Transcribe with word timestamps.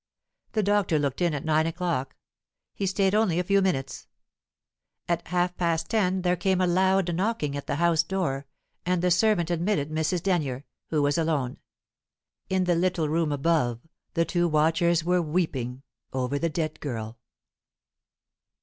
The 0.53 0.63
doctor 0.63 0.97
looked 0.97 1.21
in 1.21 1.35
at 1.35 1.45
nine 1.45 1.67
o'clock. 1.67 2.15
He 2.73 2.87
stayed 2.87 3.13
only 3.13 3.37
a 3.37 3.43
few 3.43 3.61
minutes. 3.61 4.07
At 5.07 5.27
half 5.27 5.55
past 5.57 5.91
ten 5.91 6.23
there 6.23 6.35
came 6.35 6.59
a 6.59 6.65
loud 6.65 7.13
knocking 7.13 7.55
at 7.55 7.67
the 7.67 7.75
house 7.75 8.01
door, 8.01 8.47
and 8.83 9.03
the 9.03 9.11
servant 9.11 9.51
admitted 9.51 9.91
Mrs. 9.91 10.23
Denyer, 10.23 10.65
who 10.89 11.03
was 11.03 11.19
alone. 11.19 11.59
In 12.49 12.63
the 12.63 12.73
little 12.73 13.09
room 13.09 13.31
above, 13.31 13.79
the 14.15 14.25
two 14.25 14.47
watchers 14.47 15.03
were 15.03 15.21
weeping 15.21 15.83
over 16.11 16.39
the 16.39 16.49
dead 16.49 16.79
girl. 16.79 17.19